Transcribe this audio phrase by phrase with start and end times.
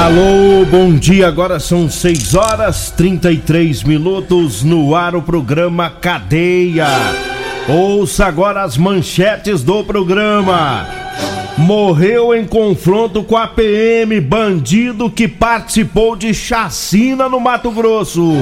[0.00, 1.28] Alô, bom dia.
[1.28, 6.86] Agora são 6 horas 33 minutos no ar o programa Cadeia.
[7.68, 10.88] Ouça agora as manchetes do programa.
[11.58, 18.32] Morreu em confronto com a PM bandido que participou de chacina no Mato Grosso.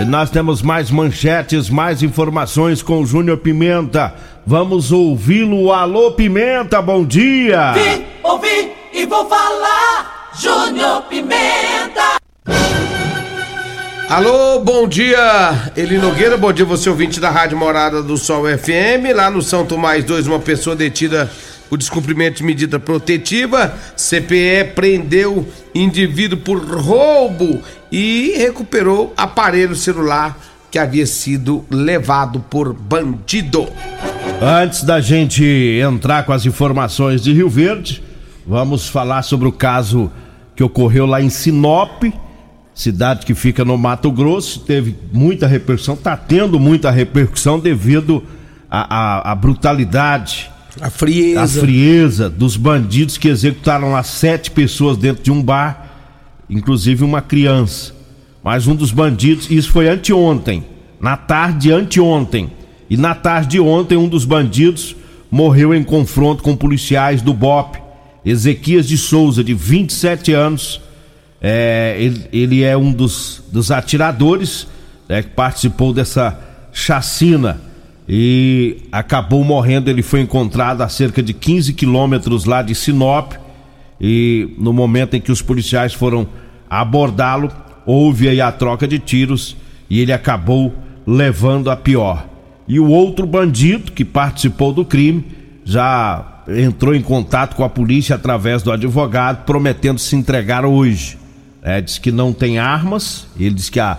[0.00, 4.14] E nós temos mais manchetes, mais informações com o Júnior Pimenta.
[4.46, 5.70] Vamos ouvi-lo.
[5.70, 7.72] Alô, Pimenta, bom dia.
[7.72, 10.15] Vim, ouvi e vou falar.
[10.38, 12.20] Júnior Pimenta.
[14.08, 19.14] Alô, bom dia, Eli Nogueira, bom dia você ouvinte da Rádio Morada do Sol FM,
[19.14, 21.30] lá no São Tomás 2, uma pessoa detida
[21.70, 30.38] por descumprimento de medida protetiva, CPE prendeu indivíduo por roubo e recuperou aparelho celular
[30.70, 33.66] que havia sido levado por bandido.
[34.40, 35.42] Antes da gente
[35.82, 38.02] entrar com as informações de Rio Verde,
[38.46, 40.12] vamos falar sobre o caso
[40.56, 42.04] que ocorreu lá em Sinop,
[42.74, 48.24] cidade que fica no Mato Grosso, teve muita repercussão, está tendo muita repercussão devido
[48.70, 51.40] à brutalidade, a frieza.
[51.42, 55.88] a frieza dos bandidos que executaram as sete pessoas dentro de um bar,
[56.48, 57.94] inclusive uma criança.
[58.42, 60.64] Mas um dos bandidos, isso foi anteontem,
[61.00, 62.50] na tarde de anteontem.
[62.88, 64.96] E na tarde de ontem, um dos bandidos
[65.30, 67.85] morreu em confronto com policiais do BOP
[68.26, 70.80] Ezequias de Souza, de 27 anos.
[71.40, 74.66] É, ele, ele, é um dos, dos atiradores
[75.08, 76.36] né, que participou dessa
[76.72, 77.60] chacina
[78.08, 79.88] e acabou morrendo.
[79.88, 83.34] Ele foi encontrado a cerca de 15 quilômetros lá de Sinop.
[84.00, 86.28] E no momento em que os policiais foram
[86.68, 87.50] abordá-lo,
[87.86, 89.56] houve aí a troca de tiros
[89.88, 90.74] e ele acabou
[91.06, 92.26] levando a pior.
[92.66, 95.24] E o outro bandido que participou do crime
[95.64, 101.18] já entrou em contato com a polícia através do advogado, prometendo se entregar hoje.
[101.62, 103.98] É, diz que não tem armas, ele diz que a.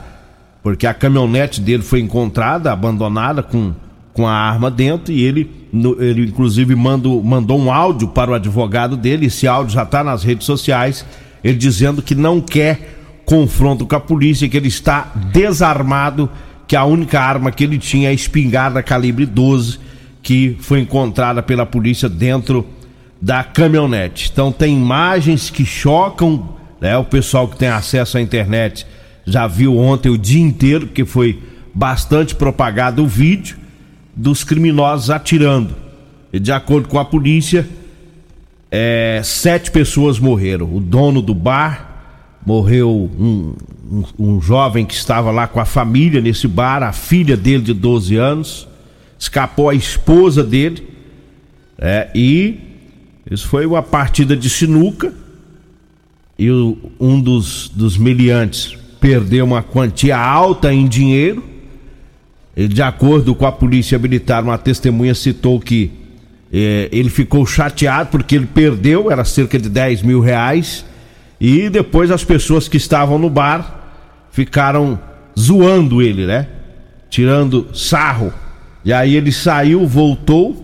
[0.64, 3.74] Porque a caminhonete dele foi encontrada, abandonada, com,
[4.14, 8.34] com a arma dentro, e ele, no, ele inclusive mandou, mandou um áudio para o
[8.34, 11.06] advogado dele, esse áudio já está nas redes sociais,
[11.42, 16.30] ele dizendo que não quer confronto com a polícia, que ele está desarmado,
[16.68, 19.87] que a única arma que ele tinha é a espingarda calibre 12
[20.28, 22.68] que foi encontrada pela polícia dentro
[23.22, 24.30] da caminhonete.
[24.30, 26.50] Então tem imagens que chocam,
[26.82, 26.98] né?
[26.98, 28.86] O pessoal que tem acesso à internet
[29.26, 31.42] já viu ontem o dia inteiro, porque foi
[31.74, 33.56] bastante propagado o vídeo
[34.14, 35.74] dos criminosos atirando.
[36.34, 37.66] E de acordo com a polícia,
[38.70, 40.76] é, sete pessoas morreram.
[40.76, 42.04] O dono do bar
[42.46, 43.54] morreu, um,
[43.90, 47.74] um, um jovem que estava lá com a família nesse bar, a filha dele de
[47.74, 48.68] 12 anos
[49.18, 50.88] escapou a esposa dele,
[51.78, 52.60] é, e
[53.30, 55.14] isso foi uma partida de sinuca,
[56.38, 61.44] e o, um dos, dos meliantes perdeu uma quantia alta em dinheiro,
[62.56, 65.92] de acordo com a polícia militar, uma testemunha citou que
[66.52, 70.86] é, ele ficou chateado porque ele perdeu, era cerca de 10 mil reais,
[71.40, 73.76] e depois as pessoas que estavam no bar
[74.32, 75.00] ficaram
[75.38, 76.48] zoando ele, né?
[77.10, 78.34] Tirando sarro
[78.88, 80.56] e aí ele saiu, voltou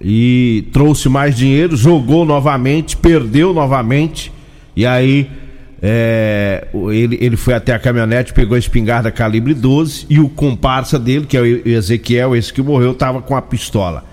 [0.00, 4.32] e trouxe mais dinheiro, jogou novamente, perdeu novamente.
[4.76, 5.28] E aí
[5.82, 11.00] é, ele, ele foi até a caminhonete, pegou a espingarda calibre 12 e o comparsa
[11.00, 14.04] dele, que é o Ezequiel, esse que morreu, tava com a pistola.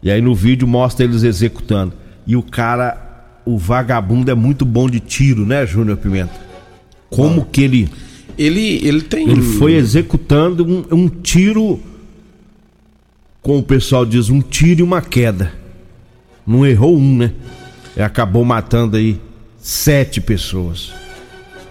[0.00, 1.94] E aí no vídeo mostra eles executando.
[2.24, 6.40] E o cara, o vagabundo é muito bom de tiro, né, Júnior Pimenta?
[7.10, 7.88] Como que ele.
[8.38, 9.28] Ele, ele tem.
[9.28, 11.80] Ele foi executando um, um tiro
[13.46, 15.52] como o pessoal diz, um tiro e uma queda.
[16.44, 17.32] Não errou um, né?
[17.96, 19.20] E acabou matando aí
[19.56, 20.92] sete pessoas.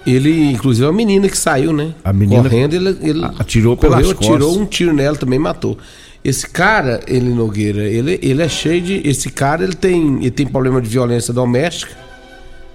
[0.08, 1.94] Ele, inclusive, a menina que saiu, né?
[2.02, 4.30] A menina correndo, ele, ele atirou correu, pelas costas.
[4.30, 5.78] Atirou um tiro nela, também matou.
[6.24, 9.02] Esse cara, ele Nogueira, ele, ele é cheio de.
[9.06, 11.92] Esse cara, ele tem, ele tem problema de violência doméstica.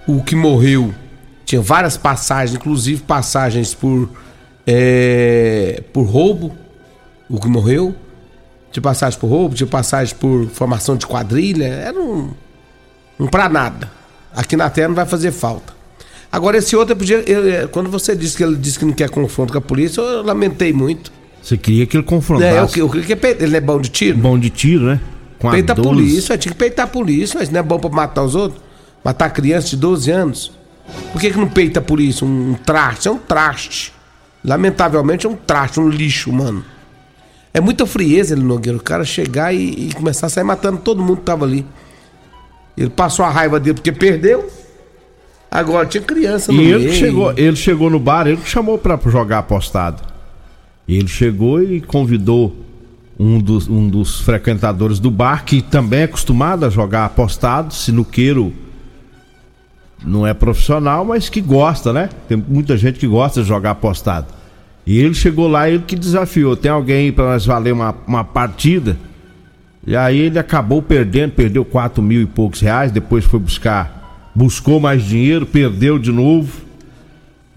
[0.05, 0.93] O que morreu
[1.43, 4.11] tinha várias passagens, inclusive passagens por
[4.67, 6.55] é, por roubo.
[7.27, 7.95] O que morreu
[8.71, 12.31] de passagem por roubo, de passagem por formação de quadrilha, era um,
[13.19, 13.91] um pra nada.
[14.33, 15.73] Aqui na Terra não vai fazer falta.
[16.31, 19.51] Agora, esse outro, podia, ele, quando você disse que ele disse que não quer confronto
[19.51, 21.11] com a polícia, eu lamentei muito.
[21.43, 22.79] Você queria que ele confrontasse?
[22.79, 24.17] É, eu, eu queria que ele, ele é bom de tiro.
[24.17, 25.01] Bom de tiro, né?
[25.37, 28.23] Com Peita a polícia, tinha que peitar a polícia, mas não é bom pra matar
[28.23, 28.61] os outros?
[29.03, 30.51] Matar criança de 12 anos?
[31.11, 32.25] Por que, que não peita a polícia?
[32.25, 33.91] Um, um traste, é um traste.
[34.45, 36.63] Lamentavelmente é um traste, um lixo, mano.
[37.53, 38.77] É muita frieza ele, Nogueira.
[38.77, 41.65] O cara chegar e, e, começar a sair matando todo mundo que tava ali.
[42.77, 44.49] Ele passou a raiva dele porque perdeu.
[45.49, 48.97] Agora tinha criança no E ele chegou, ele chegou no bar, ele que chamou pra
[49.07, 50.01] jogar apostado.
[50.87, 52.55] Ele chegou e convidou
[53.19, 58.53] um dos, um dos frequentadores do bar, que também é acostumado a jogar apostado, sinuqueiro
[60.03, 62.09] não é profissional, mas que gosta, né?
[62.27, 64.27] Tem muita gente que gosta de jogar apostado.
[64.85, 66.55] E ele chegou lá, ele que desafiou.
[66.55, 68.97] Tem alguém aí pra nós valer uma, uma partida?
[69.85, 74.79] E aí ele acabou perdendo, perdeu quatro mil e poucos reais, depois foi buscar, buscou
[74.79, 76.51] mais dinheiro, perdeu de novo.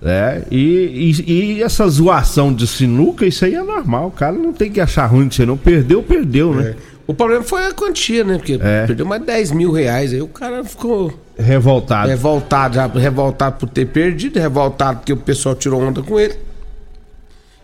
[0.02, 4.52] É, e, e, e essa zoação de sinuca, isso aí é normal, o cara não
[4.52, 6.70] tem que achar ruim que você não perdeu, perdeu, né?
[6.70, 6.94] É.
[7.06, 8.36] O problema foi a quantia, né?
[8.36, 8.86] Porque É.
[8.86, 10.12] perdeu mais de 10 mil reais.
[10.12, 12.08] Aí o cara ficou Revoltado.
[12.08, 16.34] revoltado, já revoltado por ter perdido, revoltado porque o pessoal tirou onda com ele.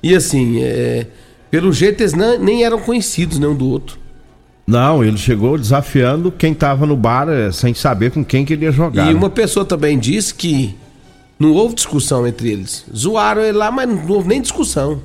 [0.02, 1.06] E assim, é,
[1.50, 3.98] pelo jeito eles não- nem eram conhecidos né, um do outro.
[4.66, 8.64] Não, ele chegou desafiando quem tava no bar é, sem saber com quem que ele
[8.66, 9.06] ia jogar.
[9.06, 9.18] E né?
[9.18, 10.76] uma pessoa também disse que
[11.38, 12.84] não houve discussão entre eles.
[12.94, 15.00] Zoaram ele lá, mas não houve nem discussão.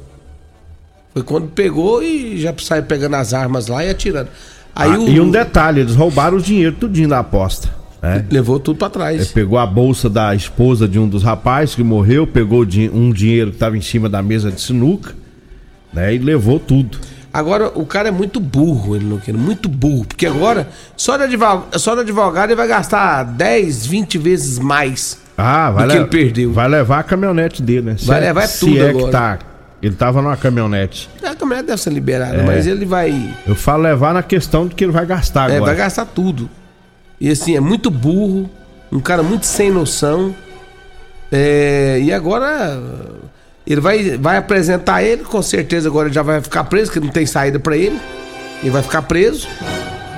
[1.13, 4.29] Foi quando pegou e já saiu pegando as armas lá e atirando.
[4.75, 7.73] Aí Ah, o, E um detalhe, eles roubaram o dinheiro tudinho da aposta.
[8.01, 8.25] Né?
[8.29, 9.15] levou tudo pra trás.
[9.21, 12.61] Ele pegou a bolsa da esposa de um dos rapazes que morreu, pegou
[12.93, 15.13] um dinheiro que estava em cima da mesa de sinuca,
[15.93, 16.13] né?
[16.13, 16.97] E levou tudo.
[17.33, 20.05] Agora, o cara é muito burro, ele não quer, muito burro.
[20.05, 25.19] Porque agora, só de advogado, só de advogado ele vai gastar 10, 20 vezes mais.
[25.37, 26.53] Ah, vai Do que le- ele perdeu.
[26.53, 27.95] Vai levar a caminhonete dele, né?
[27.97, 29.05] Se Vai é- levar se tudo é agora.
[29.05, 29.39] que tá.
[29.81, 31.09] Ele tava numa caminhonete.
[31.21, 32.45] A caminhonete deve ser liberada, É.
[32.45, 33.35] mas ele vai.
[33.45, 35.71] Eu falo levar na questão de que ele vai gastar É, agora.
[35.73, 36.49] vai gastar tudo.
[37.19, 38.49] E assim, é muito burro,
[38.91, 40.35] um cara muito sem noção.
[41.31, 42.79] É, e agora
[43.65, 47.25] ele vai, vai apresentar ele, com certeza agora já vai ficar preso, que não tem
[47.25, 47.99] saída pra ele.
[48.61, 49.47] Ele vai ficar preso,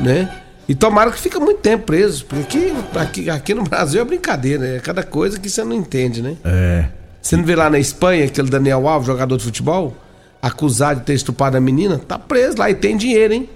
[0.01, 0.29] né?
[0.67, 4.67] E tomara que fica muito tempo preso, porque aqui, aqui, aqui no Brasil é brincadeira,
[4.67, 6.35] é cada coisa que você não entende, né?
[6.43, 6.85] É.
[7.21, 9.95] Você não vê lá na Espanha aquele Daniel Alves, jogador de futebol,
[10.41, 13.49] acusado de ter estuprado a menina, tá preso lá e tem dinheiro, hein?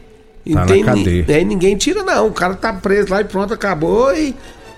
[0.54, 1.26] Tá tem, cadeia.
[1.28, 2.28] é, ninguém tira, não.
[2.28, 4.34] O cara tá preso lá e pronto, acabou e,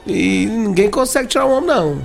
[0.06, 1.98] e ninguém consegue tirar o homem, não.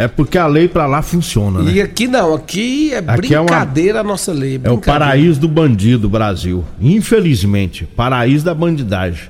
[0.00, 1.72] É porque a lei pra lá funciona, né?
[1.72, 4.54] E aqui não, aqui é Aqui é uma- brincadeira a nossa lei.
[4.54, 4.82] É o brincadeira.
[5.06, 6.64] paraíso do bandido, Brasil.
[6.80, 9.28] Infelizmente, paraíso da bandidagem.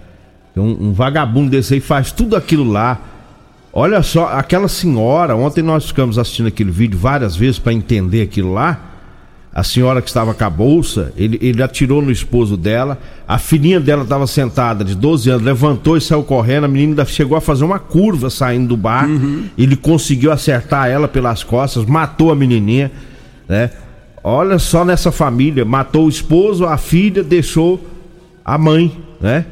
[0.57, 3.01] Um, um vagabundo desse aí faz tudo aquilo lá.
[3.73, 8.53] Olha só, aquela senhora, ontem nós ficamos assistindo aquele vídeo várias vezes para entender aquilo
[8.53, 8.81] lá.
[9.53, 12.99] A senhora que estava com a bolsa, ele, ele atirou no esposo dela.
[13.27, 16.65] A filhinha dela estava sentada, de 12 anos, levantou e saiu correndo.
[16.65, 19.09] A menina ainda chegou a fazer uma curva saindo do bar.
[19.57, 22.93] Ele conseguiu acertar ela pelas costas, matou a menininha,
[23.49, 23.71] né?
[24.23, 27.85] Olha só nessa família, matou o esposo, a filha, deixou
[28.45, 29.45] a mãe, né?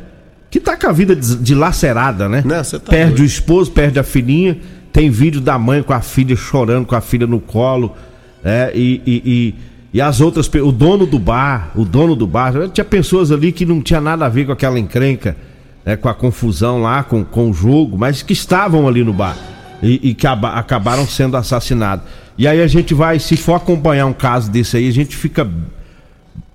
[0.50, 2.42] Que tá com a vida dilacerada, né?
[2.44, 3.22] Não, você tá perde doido.
[3.22, 4.58] o esposo, perde a filhinha.
[4.92, 7.94] Tem vídeo da mãe com a filha chorando, com a filha no colo,
[8.42, 8.70] né?
[8.74, 9.54] E, e, e,
[9.96, 13.64] e as outras, o dono do bar, o dono do bar, tinha pessoas ali que
[13.64, 15.34] não tinha nada a ver com aquela encrenca,
[15.82, 15.96] né?
[15.96, 19.34] Com a confusão lá, com, com o jogo, mas que estavam ali no bar
[19.82, 22.04] e, e que aba- acabaram sendo assassinados.
[22.36, 25.50] E aí a gente vai, se for acompanhar um caso desse aí, a gente fica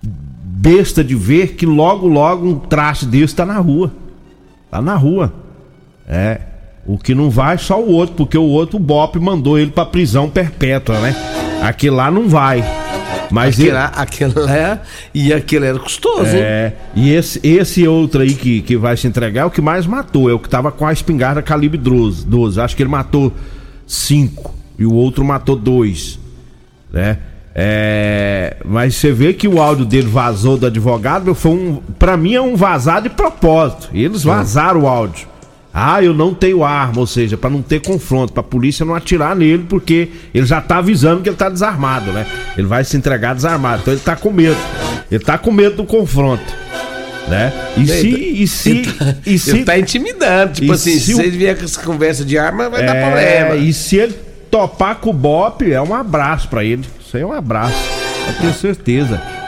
[0.03, 3.91] besta de ver que logo, logo um traste desse tá na rua.
[4.69, 5.33] Tá na rua.
[6.07, 6.41] É.
[6.86, 9.83] O que não vai, só o outro, porque o outro, o Bop, mandou ele pra
[9.83, 11.15] prisão perpétua, né?
[11.63, 12.80] Aquele lá não vai.
[13.31, 13.77] Mas Aquele ele.
[13.77, 13.91] lá
[14.55, 14.79] é-
[15.13, 16.35] e aquele era custoso?
[16.35, 19.85] É, e esse, esse outro aí que, que vai se entregar é o que mais
[19.88, 22.25] matou, é o que tava com a espingarda calibre 12.
[22.25, 22.59] 12.
[22.59, 23.31] Acho que ele matou
[23.88, 26.19] cinco e o outro matou dois,
[26.91, 27.17] né?
[27.53, 32.33] É, mas você vê que o áudio dele vazou do advogado, foi um, para mim
[32.33, 33.89] é um vazado de propósito.
[33.93, 35.27] Eles vazaram o áudio.
[35.74, 39.36] Ah, eu não tenho arma, ou seja, pra não ter confronto, pra polícia não atirar
[39.36, 42.25] nele, porque ele já tá avisando que ele tá desarmado, né?
[42.58, 44.58] Ele vai se entregar desarmado, então ele tá com medo.
[45.10, 46.44] Ele tá com medo do confronto,
[47.30, 47.54] né?
[47.78, 50.54] E se e se Ele tá, e se ele tá intimidando.
[50.54, 53.01] Tipo assim, se se vocês vierem com essa conversa de arma, vai dar é,
[53.46, 53.56] problema.
[53.56, 54.13] e se ele
[54.50, 56.84] topar com o Bop, é um abraço pra ele.
[57.00, 57.78] Isso aí é um abraço,
[58.28, 59.40] eu tenho certeza.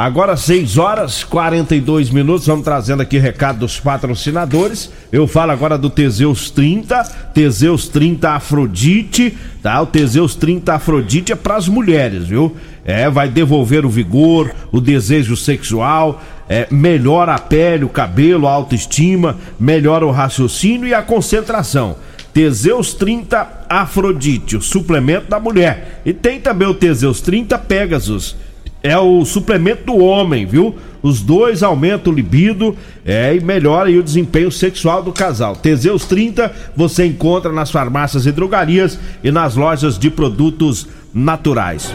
[0.00, 4.90] Agora 6 horas 42 minutos, vamos trazendo aqui recado dos patrocinadores.
[5.12, 7.02] Eu falo agora do Teseus 30,
[7.34, 9.78] Teseus 30 Afrodite, tá?
[9.82, 12.56] O Teseus 30 Afrodite é pras mulheres, viu?
[12.82, 18.52] É, vai devolver o vigor, o desejo sexual, é, melhora a pele, o cabelo, a
[18.52, 21.96] autoestima, melhora o raciocínio e a concentração.
[22.32, 26.00] Teseus 30 Afrodite, o suplemento da mulher.
[26.06, 28.34] E tem também o Teseus 30 Pegasus
[28.82, 30.74] é o suplemento do homem, viu?
[31.02, 35.56] Os dois aumentam o libido é, e melhora o desempenho sexual do casal.
[35.56, 41.92] Teseus 30 você encontra nas farmácias e drogarias e nas lojas de produtos naturais.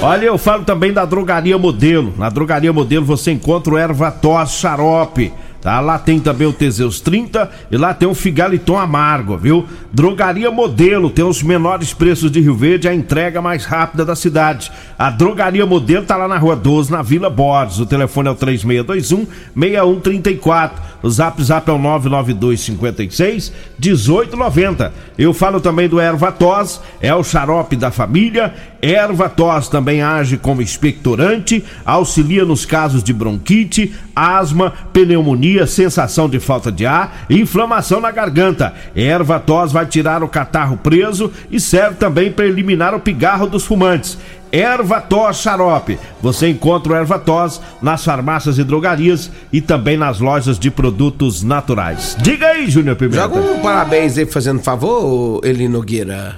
[0.00, 2.14] Olha, eu falo também da Drogaria Modelo.
[2.16, 5.80] Na Drogaria Modelo você encontra o erva tos xarope Tá?
[5.80, 9.66] Lá tem também o Teseus 30 e lá tem o Figaliton Amargo, viu?
[9.92, 14.70] Drogaria Modelo tem os menores preços de Rio Verde, a entrega mais rápida da cidade.
[14.96, 17.80] A Drogaria Modelo tá lá na Rua 12, na Vila Borges.
[17.80, 20.88] O telefone é o 3621 6134.
[21.02, 24.92] O Zap Zap é o 992 56 1890.
[25.16, 28.54] Eu falo também do Erva Tos, é o xarope da família.
[28.80, 36.40] Erva Tos também age como expectorante, auxilia nos casos de bronquite, asma, pneumonia, sensação de
[36.40, 38.74] falta de ar inflamação na garganta.
[38.94, 43.64] Erva tos vai tirar o catarro preso e serve também para eliminar o pigarro dos
[43.64, 44.18] fumantes.
[44.50, 45.98] Erva tos xarope.
[46.22, 51.42] Você encontra o erva tos nas farmácias e drogarias e também nas lojas de produtos
[51.42, 52.16] naturais.
[52.20, 53.22] Diga aí, Júnior Pimenta.
[53.22, 56.36] Joga um parabéns aí, fazendo favor, Eli Nogueira.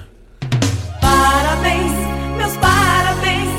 [0.99, 1.91] Parabéns,
[2.37, 3.49] meus parabéns,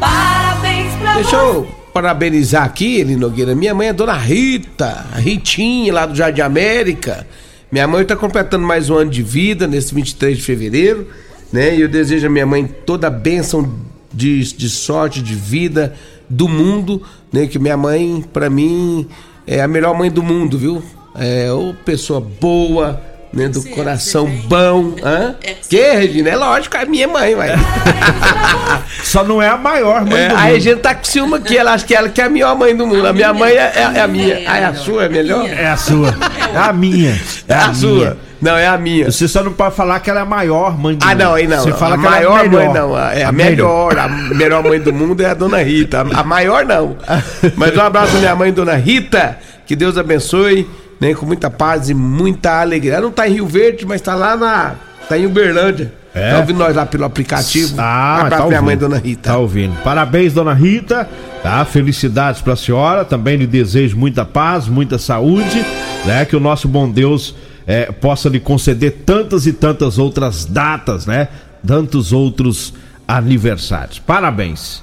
[0.00, 3.54] parabéns pra Deixa eu parabenizar aqui, Eli Nogueira.
[3.54, 7.24] Minha mãe é Dona Rita, a Ritinha, lá do Jardim América.
[7.70, 11.08] Minha mãe está completando mais um ano de vida, nesse 23 de fevereiro,
[11.54, 11.76] né?
[11.76, 13.72] E eu desejo a minha mãe toda a bênção
[14.12, 15.94] de, de sorte, de vida,
[16.28, 17.00] do mundo,
[17.32, 17.46] né?
[17.46, 19.06] Que minha mãe, para mim,
[19.46, 20.82] é a melhor mãe do mundo, viu?
[21.14, 23.00] É uma pessoa boa,
[23.32, 24.96] né, do coração bom.
[25.00, 25.36] Hã?
[25.44, 26.30] É que, Regina?
[26.30, 27.50] É lógico, é minha mãe, vai.
[29.04, 30.44] Só não é a maior mãe é, do mundo.
[30.44, 32.58] Aí a gente tá com ciúme aqui, ela acha que ela que é a melhor
[32.58, 33.06] mãe do mundo.
[33.06, 34.42] A minha mãe é, é, é a minha.
[34.44, 35.48] Ah, é a sua, é melhor?
[35.48, 36.12] É a sua.
[36.52, 37.16] É a minha.
[37.46, 38.18] É a, a sua.
[38.44, 39.10] Não, é a minha.
[39.10, 41.20] Você só não pode falar que ela é a maior mãe do ah, mundo.
[41.22, 41.62] Ah, não, aí não.
[41.62, 42.98] Você fala a que maior ela é a mãe não.
[42.98, 43.98] É a, a melhor.
[43.98, 46.02] A melhor mãe do mundo é a dona Rita.
[46.12, 46.94] A maior não.
[47.56, 49.38] Mas um abraço à minha mãe, dona Rita.
[49.64, 50.68] Que Deus abençoe
[51.00, 52.92] né, com muita paz e muita alegria.
[52.92, 54.74] Ela não tá em Rio Verde, mas tá lá na.
[55.08, 55.90] tá em Uberlândia.
[56.14, 56.32] É.
[56.32, 57.76] Tá ouvindo nós lá pelo aplicativo.
[57.78, 59.30] Ah, mas tá minha mãe, dona Rita.
[59.30, 59.74] Tá ouvindo.
[59.82, 61.08] Parabéns, dona Rita.
[61.42, 61.64] Tá?
[61.64, 63.06] Felicidades pra senhora.
[63.06, 65.64] Também lhe desejo muita paz, muita saúde,
[66.04, 66.26] né?
[66.26, 67.34] Que o nosso bom Deus
[67.66, 71.28] é, possa lhe conceder tantas e tantas outras datas, né?
[71.66, 72.74] Tantos outros
[73.06, 73.98] aniversários.
[73.98, 74.82] Parabéns.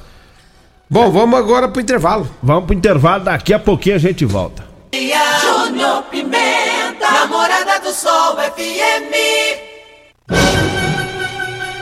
[0.89, 2.29] Bom, vamos agora pro intervalo.
[2.41, 4.65] Vamos pro intervalo, daqui a pouquinho a gente volta.
[5.41, 9.13] Júnior Pimenta, namorada do Sol FM.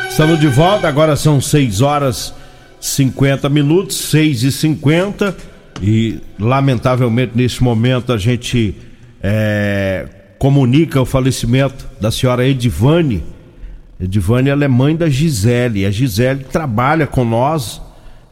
[0.10, 2.34] Estamos de volta, agora são 6 horas
[2.80, 5.36] 50 minutos, 6 e 50
[5.82, 8.76] e lamentavelmente nesse momento a gente
[9.24, 10.08] é,
[10.40, 13.24] comunica o falecimento da senhora Edivane.
[14.00, 17.82] Edivane ela é mãe da Gisele, a Gisele trabalha com nós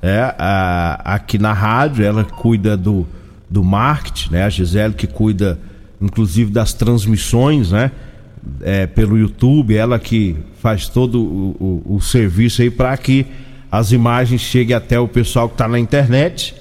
[0.02, 3.06] é, a, aqui na rádio, ela cuida do
[3.50, 4.44] do marketing, né?
[4.44, 5.60] A Gisele que cuida
[6.02, 7.92] inclusive das transmissões, né?
[8.62, 13.26] É, pelo YouTube, ela que faz todo o, o, o serviço aí para que
[13.70, 16.56] as imagens cheguem até o pessoal que está na internet.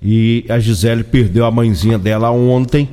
[0.00, 2.88] E a Gisele perdeu a mãezinha dela ontem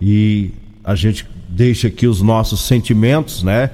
[0.00, 0.50] e
[0.86, 3.70] a gente deixa aqui os nossos sentimentos, né?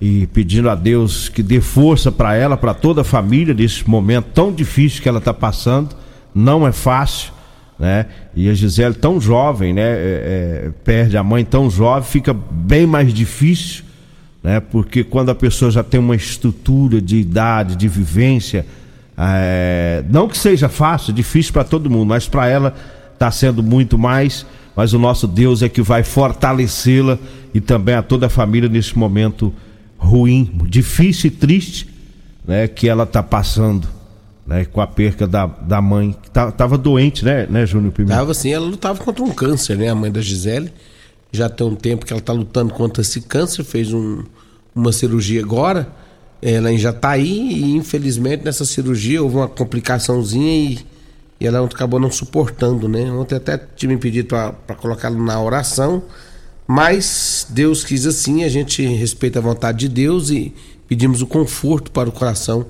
[0.00, 4.26] E pedindo a Deus que dê força para ela, para toda a família nesse momento
[4.34, 5.96] tão difícil que ela está passando.
[6.32, 7.32] Não é fácil
[7.82, 8.06] né?
[8.36, 9.82] E a Gisele tão jovem, né?
[9.82, 13.82] É, é, perde a mãe tão jovem, fica bem mais difícil,
[14.40, 14.60] né?
[14.60, 18.64] Porque quando a pessoa já tem uma estrutura de idade, de vivência,
[19.18, 22.72] é, não que seja fácil, difícil para todo mundo, mas para ela
[23.14, 24.46] está sendo muito mais.
[24.74, 27.18] Mas o nosso Deus é que vai fortalecê-la
[27.52, 29.52] e também a toda a família nesse momento
[29.98, 31.88] ruim, difícil e triste,
[32.46, 32.66] né?
[32.66, 33.88] Que ela está passando
[34.46, 38.16] né, com a perca da, da mãe, que tá, tava doente, né, né, Júnior Pimenta?
[38.16, 40.72] Tava sim, ela lutava contra um câncer, né, a mãe da Gisele.
[41.30, 44.22] Já tem um tempo que ela tá lutando contra esse câncer, fez um,
[44.74, 45.88] uma cirurgia agora.
[46.42, 50.78] Ela já tá aí e infelizmente nessa cirurgia houve uma complicaçãozinha e,
[51.42, 53.10] e ela acabou não suportando, né?
[53.10, 56.04] Ontem até tive pedido para colocá-la na oração,
[56.68, 60.54] mas Deus quis assim, a gente respeita a vontade de Deus e
[60.86, 62.64] pedimos o conforto para o coração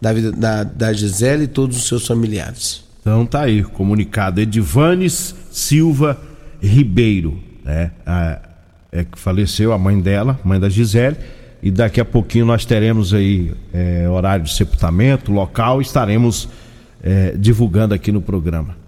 [0.00, 2.84] da vida da, da Gisele e todos os seus familiares.
[3.00, 6.16] Então tá aí, comunicado Edivanes Silva
[6.60, 7.90] Ribeiro, né?
[8.06, 8.38] A,
[8.92, 11.16] é que faleceu a mãe dela, mãe da Gisele,
[11.60, 16.48] e daqui a pouquinho nós teremos aí é, horário de sepultamento, local, estaremos
[17.02, 18.82] é, divulgando aqui no programa.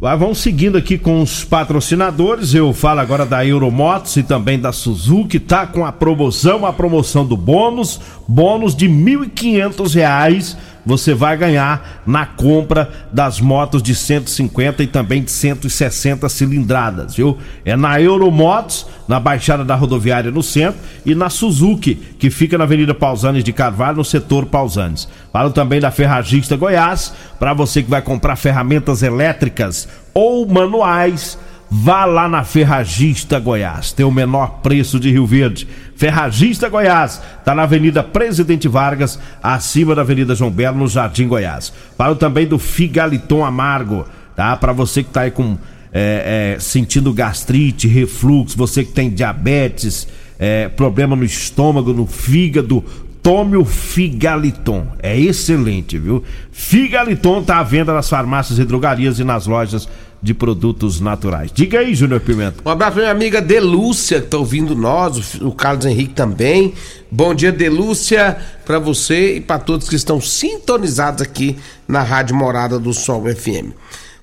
[0.00, 2.54] Vamos seguindo aqui com os patrocinadores.
[2.54, 5.38] Eu falo agora da Euromotos e também da Suzuki.
[5.38, 8.00] Tá com a promoção, a promoção do bônus,
[8.32, 15.22] bônus de R$ 1.500 você vai ganhar na compra das motos de 150 e também
[15.22, 17.38] de 160 cilindradas, viu?
[17.64, 22.64] É na Euromotos, na Baixada da Rodoviária no centro e na Suzuki, que fica na
[22.64, 25.08] Avenida Pausanes de Carvalho, no setor Pausanes.
[25.32, 31.38] Falo também da Ferragista Goiás, para você que vai comprar ferramentas elétricas ou manuais
[31.74, 35.66] Vá lá na Ferragista Goiás, tem o menor preço de Rio Verde.
[35.96, 41.72] Ferragista Goiás, tá na Avenida Presidente Vargas, acima da Avenida João Belo, no Jardim Goiás.
[41.96, 44.04] Falo também do Figaliton Amargo,
[44.36, 44.54] tá?
[44.54, 45.56] Para você que tá aí com
[45.90, 50.06] é, é, sentindo gastrite, refluxo, você que tem diabetes,
[50.38, 52.84] é, problema no estômago, no fígado,
[53.22, 54.88] tome o Figaliton.
[55.02, 56.22] É excelente, viu?
[56.50, 59.88] Figaliton tá à venda nas farmácias e drogarias e nas lojas
[60.22, 61.50] de produtos naturais.
[61.52, 62.62] Diga aí, Júnior Pimenta.
[62.64, 66.74] Um abraço minha amiga Delúcia, que tá ouvindo nós, o Carlos Henrique também.
[67.10, 72.78] Bom dia, Delúcia, para você e para todos que estão sintonizados aqui na Rádio Morada
[72.78, 73.72] do Sol FM.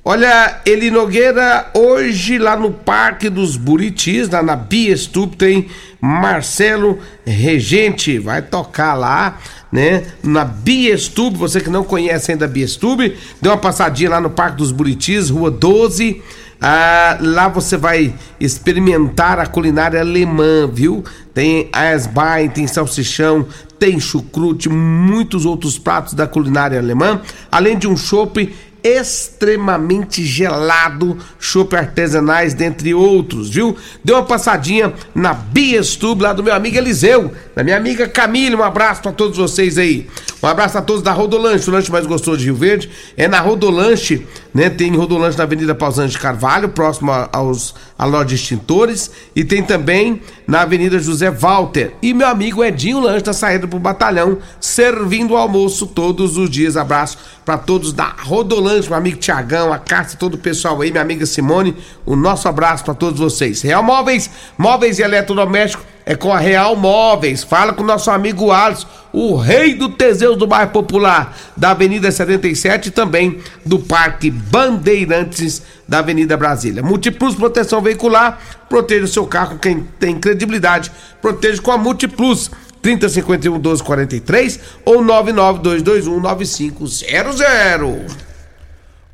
[0.05, 5.67] Olha, Eli Nogueira, hoje lá no Parque dos Buritis, lá na Biestub, tem
[5.99, 9.37] Marcelo Regente, vai tocar lá
[9.71, 10.07] né?
[10.23, 14.57] Na Biestube, você que não conhece ainda a Biestube, dê uma passadinha lá no Parque
[14.57, 16.21] dos Buritis, Rua 12.
[16.61, 21.03] Ah, lá você vai experimentar a culinária alemã, viu?
[21.33, 23.45] Tem Eisbein, tem salsichão,
[23.79, 31.75] tem chucrute, muitos outros pratos da culinária alemã, além de um chopp extremamente gelado, chopp
[31.75, 33.75] artesanais, dentre outros, viu?
[34.03, 38.63] Dê uma passadinha na Biestube lá do meu amigo Eliseu, da minha amiga Camille, um
[38.63, 40.07] abraço para todos vocês aí.
[40.41, 42.89] Um abraço a todos da Rodolanche, o lanche mais gostoso de Rio Verde.
[43.17, 44.69] É na Rodolanche, né?
[44.69, 49.61] Tem Rodolanche na Avenida Pausante de Carvalho, próximo aos a loja de extintores, e tem
[49.61, 51.91] também na Avenida José Walter.
[52.01, 56.77] E meu amigo Edinho Lanche tá saindo pro batalhão, servindo o almoço todos os dias.
[56.77, 61.01] Abraço para todos da Rodolanche, meu amigo Tiagão, a Cássia, todo o pessoal aí, minha
[61.01, 61.75] amiga Simone.
[62.05, 63.61] O nosso abraço para todos vocês.
[63.61, 67.43] Real Móveis, móveis e eletrodomésticos é com a Real Móveis.
[67.43, 72.11] Fala com o nosso amigo Alisson, o rei do Teseus do bairro Popular, da Avenida
[72.11, 76.81] 77 e também do Parque Bandeirantes da Avenida Brasília.
[76.81, 80.91] Multiplus Proteção Veicular, proteja o seu carro com quem tem credibilidade.
[81.21, 82.49] Proteja com a Multiplus.
[82.81, 88.17] 3051 1243 ou 99221 9500.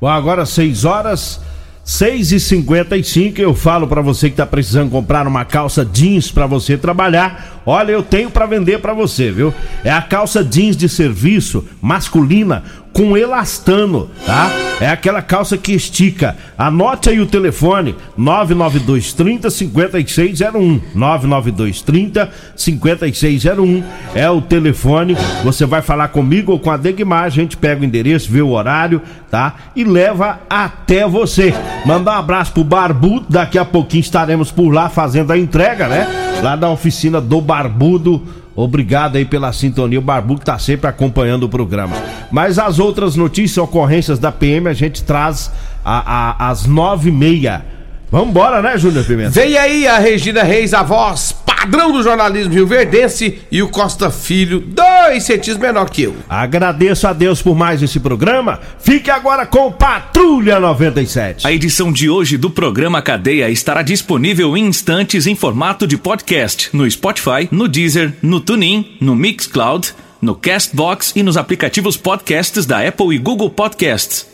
[0.00, 1.40] Bom, agora 6 horas
[1.86, 6.44] 6 e 55 eu falo para você que tá precisando comprar uma calça jeans para
[6.44, 7.62] você trabalhar.
[7.64, 9.54] Olha, eu tenho para vender para você, viu?
[9.84, 12.64] É a calça jeans de serviço masculina
[12.96, 14.50] com elastano, tá?
[14.80, 16.34] É aquela calça que estica.
[16.56, 20.80] Anote aí o telefone: 992 30 5601.
[20.94, 25.14] 992 30 5601 é o telefone.
[25.44, 28.48] Você vai falar comigo ou com a Degmar, a gente pega o endereço, vê o
[28.48, 29.54] horário, tá?
[29.76, 31.54] E leva até você.
[31.84, 36.40] Mandar um abraço pro Barbudo, daqui a pouquinho estaremos por lá fazendo a entrega, né?
[36.42, 39.98] Lá da oficina do Barbudo Obrigado aí pela sintonia.
[39.98, 41.94] O Barbuco tá sempre acompanhando o programa.
[42.32, 45.52] Mas as outras notícias, ocorrências da PM, a gente traz
[45.84, 47.64] às nove e meia.
[48.10, 49.30] Vambora, né, Júnior Pimenta?
[49.30, 51.34] Vem aí a Regina Reis, a voz
[51.66, 54.60] padrão do jornalismo rio-verdense e o Costa Filho,
[55.06, 56.16] dois centímetros menor que eu.
[56.28, 58.60] Agradeço a Deus por mais esse programa.
[58.78, 61.46] Fique agora com Patrulha 97.
[61.46, 66.70] A edição de hoje do programa Cadeia estará disponível em instantes em formato de podcast
[66.72, 72.86] no Spotify, no Deezer, no TuneIn, no Mixcloud, no Castbox e nos aplicativos podcasts da
[72.86, 74.24] Apple e Google Podcasts.